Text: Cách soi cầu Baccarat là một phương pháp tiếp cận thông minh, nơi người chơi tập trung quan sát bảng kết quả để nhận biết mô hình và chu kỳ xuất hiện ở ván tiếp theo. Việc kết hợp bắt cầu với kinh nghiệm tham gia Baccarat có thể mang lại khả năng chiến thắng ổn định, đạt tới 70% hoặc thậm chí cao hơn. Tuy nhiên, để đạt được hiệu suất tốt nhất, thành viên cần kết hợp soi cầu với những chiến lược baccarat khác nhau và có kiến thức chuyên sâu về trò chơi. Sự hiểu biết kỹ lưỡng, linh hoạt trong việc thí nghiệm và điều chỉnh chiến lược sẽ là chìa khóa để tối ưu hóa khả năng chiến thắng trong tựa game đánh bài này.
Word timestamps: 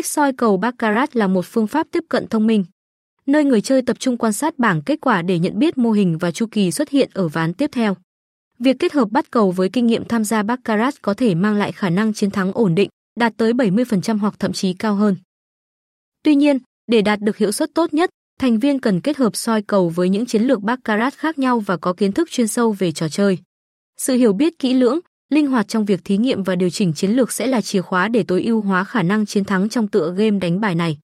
Cách 0.00 0.06
soi 0.06 0.32
cầu 0.32 0.56
Baccarat 0.56 1.16
là 1.16 1.26
một 1.26 1.44
phương 1.46 1.66
pháp 1.66 1.86
tiếp 1.90 2.04
cận 2.08 2.26
thông 2.26 2.46
minh, 2.46 2.64
nơi 3.26 3.44
người 3.44 3.60
chơi 3.60 3.82
tập 3.82 3.96
trung 4.00 4.16
quan 4.16 4.32
sát 4.32 4.58
bảng 4.58 4.82
kết 4.82 5.00
quả 5.00 5.22
để 5.22 5.38
nhận 5.38 5.58
biết 5.58 5.78
mô 5.78 5.90
hình 5.90 6.18
và 6.18 6.30
chu 6.30 6.46
kỳ 6.50 6.70
xuất 6.70 6.88
hiện 6.88 7.10
ở 7.14 7.28
ván 7.28 7.54
tiếp 7.54 7.70
theo. 7.72 7.96
Việc 8.58 8.76
kết 8.78 8.92
hợp 8.92 9.08
bắt 9.10 9.30
cầu 9.30 9.50
với 9.50 9.68
kinh 9.68 9.86
nghiệm 9.86 10.04
tham 10.04 10.24
gia 10.24 10.42
Baccarat 10.42 11.02
có 11.02 11.14
thể 11.14 11.34
mang 11.34 11.56
lại 11.56 11.72
khả 11.72 11.90
năng 11.90 12.12
chiến 12.12 12.30
thắng 12.30 12.52
ổn 12.52 12.74
định, 12.74 12.88
đạt 13.18 13.32
tới 13.36 13.52
70% 13.52 14.18
hoặc 14.18 14.34
thậm 14.38 14.52
chí 14.52 14.74
cao 14.74 14.94
hơn. 14.94 15.16
Tuy 16.22 16.34
nhiên, 16.34 16.58
để 16.86 17.02
đạt 17.02 17.20
được 17.20 17.36
hiệu 17.36 17.52
suất 17.52 17.70
tốt 17.74 17.94
nhất, 17.94 18.10
thành 18.38 18.58
viên 18.58 18.78
cần 18.78 19.00
kết 19.00 19.16
hợp 19.16 19.36
soi 19.36 19.62
cầu 19.62 19.88
với 19.88 20.08
những 20.08 20.26
chiến 20.26 20.42
lược 20.42 20.60
baccarat 20.60 21.14
khác 21.14 21.38
nhau 21.38 21.60
và 21.60 21.76
có 21.76 21.92
kiến 21.92 22.12
thức 22.12 22.30
chuyên 22.30 22.48
sâu 22.48 22.72
về 22.72 22.92
trò 22.92 23.08
chơi. 23.08 23.38
Sự 23.96 24.14
hiểu 24.14 24.32
biết 24.32 24.58
kỹ 24.58 24.74
lưỡng, 24.74 25.00
linh 25.30 25.46
hoạt 25.46 25.68
trong 25.68 25.84
việc 25.84 26.00
thí 26.04 26.16
nghiệm 26.16 26.42
và 26.42 26.56
điều 26.56 26.70
chỉnh 26.70 26.92
chiến 26.92 27.10
lược 27.10 27.32
sẽ 27.32 27.46
là 27.46 27.60
chìa 27.60 27.82
khóa 27.82 28.08
để 28.08 28.22
tối 28.22 28.42
ưu 28.42 28.60
hóa 28.60 28.84
khả 28.84 29.02
năng 29.02 29.26
chiến 29.26 29.44
thắng 29.44 29.68
trong 29.68 29.88
tựa 29.88 30.14
game 30.16 30.38
đánh 30.38 30.60
bài 30.60 30.74
này. 30.74 30.98